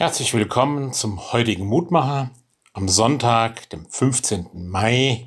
Herzlich 0.00 0.32
willkommen 0.32 0.92
zum 0.92 1.32
heutigen 1.32 1.66
Mutmacher 1.66 2.30
am 2.72 2.88
Sonntag, 2.88 3.68
dem 3.70 3.84
15. 3.84 4.46
Mai, 4.70 5.26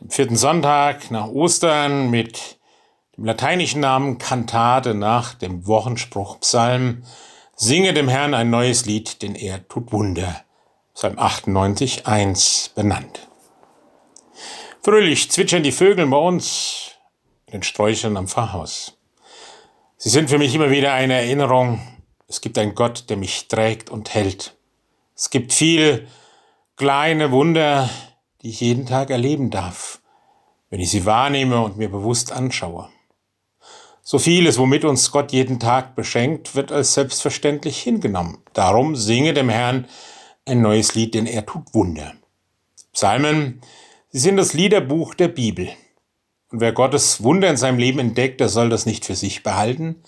dem 0.00 0.08
vierten 0.08 0.36
Sonntag 0.36 1.10
nach 1.10 1.26
Ostern 1.26 2.08
mit 2.08 2.60
dem 3.16 3.24
lateinischen 3.24 3.80
Namen 3.80 4.18
Kantate 4.18 4.94
nach 4.94 5.34
dem 5.34 5.66
Wochenspruch 5.66 6.38
Psalm. 6.38 7.02
Singe 7.56 7.92
dem 7.92 8.08
Herrn 8.08 8.34
ein 8.34 8.50
neues 8.50 8.86
Lied, 8.86 9.20
denn 9.22 9.34
er 9.34 9.66
tut 9.66 9.90
Wunder. 9.90 10.44
Psalm 10.94 11.18
98, 11.18 12.06
1 12.06 12.74
benannt. 12.76 13.26
Fröhlich 14.80 15.28
zwitschern 15.28 15.64
die 15.64 15.72
Vögel 15.72 16.06
bei 16.06 16.18
uns 16.18 16.92
in 17.46 17.54
den 17.54 17.62
Sträuchern 17.64 18.16
am 18.16 18.28
Pfarrhaus. 18.28 18.96
Sie 19.96 20.10
sind 20.10 20.30
für 20.30 20.38
mich 20.38 20.54
immer 20.54 20.70
wieder 20.70 20.92
eine 20.92 21.14
Erinnerung 21.14 21.80
es 22.28 22.42
gibt 22.42 22.58
einen 22.58 22.74
Gott, 22.74 23.08
der 23.08 23.16
mich 23.16 23.48
trägt 23.48 23.90
und 23.90 24.14
hält. 24.14 24.54
Es 25.16 25.30
gibt 25.30 25.52
viele 25.52 26.06
kleine 26.76 27.32
Wunder, 27.32 27.90
die 28.42 28.50
ich 28.50 28.60
jeden 28.60 28.86
Tag 28.86 29.10
erleben 29.10 29.50
darf, 29.50 30.00
wenn 30.70 30.80
ich 30.80 30.90
sie 30.90 31.06
wahrnehme 31.06 31.60
und 31.62 31.78
mir 31.78 31.90
bewusst 31.90 32.30
anschaue. 32.30 32.88
So 34.02 34.18
vieles, 34.18 34.58
womit 34.58 34.84
uns 34.84 35.10
Gott 35.10 35.32
jeden 35.32 35.58
Tag 35.58 35.94
beschenkt, 35.96 36.54
wird 36.54 36.70
als 36.70 36.94
selbstverständlich 36.94 37.78
hingenommen. 37.82 38.38
Darum 38.52 38.94
singe 38.94 39.34
dem 39.34 39.48
Herrn 39.48 39.86
ein 40.46 40.62
neues 40.62 40.94
Lied, 40.94 41.14
denn 41.14 41.26
er 41.26 41.44
tut 41.44 41.74
Wunder. 41.74 42.14
Psalmen, 42.92 43.60
sie 44.10 44.18
sind 44.18 44.36
das 44.36 44.54
Liederbuch 44.54 45.14
der 45.14 45.28
Bibel. 45.28 45.68
Und 46.50 46.60
wer 46.60 46.72
Gottes 46.72 47.22
Wunder 47.22 47.50
in 47.50 47.58
seinem 47.58 47.78
Leben 47.78 47.98
entdeckt, 47.98 48.40
der 48.40 48.48
soll 48.48 48.70
das 48.70 48.86
nicht 48.86 49.04
für 49.04 49.14
sich 49.14 49.42
behalten, 49.42 50.02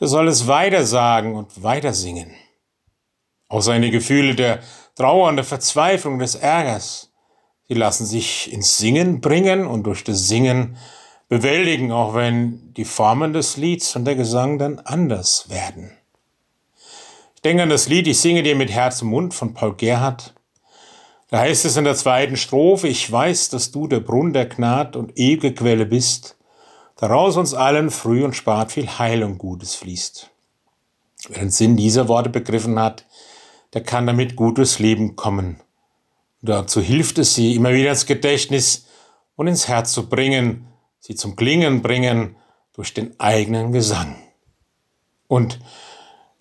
der 0.00 0.08
soll 0.08 0.28
es 0.28 0.46
weitersagen 0.46 1.34
und 1.34 1.62
weitersingen. 1.62 2.30
Auch 3.48 3.62
seine 3.62 3.90
Gefühle 3.90 4.34
der 4.34 4.60
Trauer 4.94 5.28
und 5.28 5.36
der 5.36 5.44
Verzweiflung, 5.44 6.18
des 6.18 6.34
Ärgers, 6.34 7.12
sie 7.68 7.74
lassen 7.74 8.04
sich 8.04 8.52
ins 8.52 8.78
Singen 8.78 9.20
bringen 9.20 9.66
und 9.66 9.84
durch 9.84 10.04
das 10.04 10.28
Singen 10.28 10.76
bewältigen, 11.28 11.92
auch 11.92 12.14
wenn 12.14 12.72
die 12.74 12.84
Formen 12.84 13.32
des 13.32 13.56
Lieds 13.56 13.94
und 13.96 14.04
der 14.04 14.16
Gesang 14.16 14.58
dann 14.58 14.78
anders 14.80 15.50
werden. 15.50 15.92
Ich 17.34 17.42
denke 17.42 17.62
an 17.62 17.68
das 17.68 17.88
Lied 17.88 18.06
Ich 18.08 18.20
singe 18.20 18.42
dir 18.42 18.56
mit 18.56 18.70
Herz 18.70 19.02
und 19.02 19.08
Mund 19.08 19.34
von 19.34 19.54
Paul 19.54 19.76
Gerhardt. 19.76 20.34
Da 21.28 21.40
heißt 21.40 21.66
es 21.66 21.76
in 21.76 21.84
der 21.84 21.94
zweiten 21.94 22.36
Strophe, 22.36 22.88
ich 22.88 23.10
weiß, 23.10 23.50
dass 23.50 23.70
du 23.70 23.86
der 23.86 24.00
Brunn 24.00 24.32
der 24.32 24.46
Gnad 24.46 24.96
und 24.96 25.18
ewige 25.18 25.52
Quelle 25.52 25.84
bist, 25.84 26.37
daraus 26.98 27.36
uns 27.36 27.54
allen 27.54 27.90
früh 27.90 28.22
und 28.22 28.36
spät 28.36 28.70
viel 28.70 28.88
Heil 28.98 29.22
und 29.24 29.38
Gutes 29.38 29.74
fließt. 29.74 30.28
Wer 31.28 31.38
den 31.38 31.50
Sinn 31.50 31.76
dieser 31.76 32.08
Worte 32.08 32.28
begriffen 32.28 32.78
hat, 32.78 33.06
der 33.72 33.82
kann 33.82 34.06
damit 34.06 34.36
gut 34.36 34.58
durchs 34.58 34.78
Leben 34.78 35.16
kommen. 35.16 35.60
Dazu 36.42 36.80
hilft 36.80 37.18
es, 37.18 37.34
sie 37.34 37.54
immer 37.54 37.72
wieder 37.72 37.90
ins 37.90 38.06
Gedächtnis 38.06 38.86
und 39.36 39.46
ins 39.46 39.68
Herz 39.68 39.92
zu 39.92 40.08
bringen, 40.08 40.66
sie 41.00 41.14
zum 41.14 41.36
Klingen 41.36 41.82
bringen 41.82 42.36
durch 42.74 42.94
den 42.94 43.18
eigenen 43.18 43.72
Gesang. 43.72 44.16
Und 45.26 45.58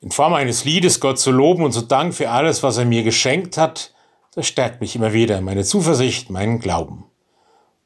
in 0.02 0.12
Form 0.12 0.34
eines 0.34 0.66
Liedes 0.66 1.00
Gott 1.00 1.20
zu 1.20 1.32
loben 1.32 1.64
und 1.64 1.72
zu 1.72 1.82
danken 1.82 2.14
für 2.14 2.30
alles, 2.30 2.62
was 2.62 2.78
er 2.78 2.86
mir 2.86 3.04
geschenkt 3.04 3.58
hat, 3.58 3.94
das 4.36 4.48
stärkt 4.48 4.82
mich 4.82 4.96
immer 4.96 5.14
wieder, 5.14 5.42
meine 5.42 5.64
Zuversicht, 5.64 6.30
meinen 6.30 6.60
Glauben. 6.60 7.06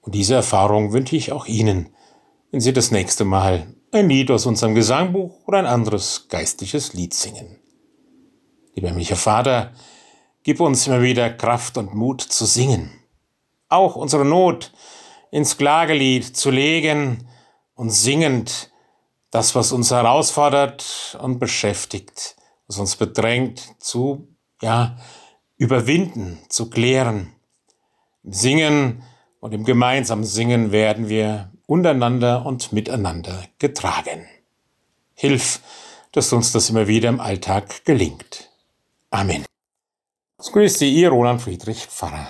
Und 0.02 0.16
diese 0.16 0.36
Erfahrung 0.36 0.92
wünsche 0.92 1.16
ich 1.16 1.32
auch 1.32 1.46
Ihnen, 1.46 1.94
wenn 2.52 2.60
Sie 2.60 2.74
das 2.74 2.92
nächste 2.92 3.24
Mal 3.24 3.74
ein 3.92 4.10
Lied 4.10 4.30
aus 4.30 4.46
unserem 4.46 4.76
Gesangbuch 4.76 5.48
oder 5.48 5.60
ein 5.60 5.66
anderes 5.66 6.28
geistliches 6.28 6.94
Lied 6.94 7.14
singen. 7.14 7.60
Lieber 8.76 8.92
Micha 8.92 9.16
Vater, 9.16 9.72
gib 10.44 10.60
uns 10.60 10.86
immer 10.88 11.02
wieder 11.02 11.30
Kraft 11.30 11.78
und 11.78 11.94
Mut 11.94 12.22
zu 12.22 12.46
singen, 12.46 12.92
auch 13.70 13.96
unsere 13.96 14.26
Not 14.26 14.74
ins 15.32 15.58
Klagelied 15.58 16.36
zu 16.36 16.52
legen 16.52 17.28
und 17.76 17.90
singend 17.90 18.72
das, 19.30 19.56
was 19.56 19.72
uns 19.72 19.92
herausfordert 19.92 21.18
und 21.22 21.40
beschäftigt, 21.40 22.36
was 22.68 22.80
uns 22.80 22.98
bedrängt, 22.98 23.76
zu, 23.80 24.28
ja, 24.62 24.98
überwinden, 25.56 26.40
zu 26.50 26.70
klären. 26.70 27.34
Im 28.24 28.34
Singen 28.34 29.04
und 29.40 29.54
im 29.54 29.64
gemeinsamen 29.64 30.26
Singen 30.26 30.74
werden 30.74 31.08
wir 31.08 31.52
untereinander 31.72 32.46
und 32.46 32.74
miteinander 32.74 33.46
getragen. 33.58 34.28
Hilf, 35.14 35.62
dass 36.12 36.34
uns 36.34 36.52
das 36.52 36.70
immer 36.70 36.90
wieder 36.90 37.08
im 37.08 37.22
Alltag 37.22 37.86
gelingt. 37.86 38.50
Amen. 39.10 39.46
Es 40.38 40.52
Sie, 40.80 40.94
Ihr 40.94 41.08
Roland 41.08 41.42
Friedrich 41.42 41.86
Pfarrer. 41.86 42.28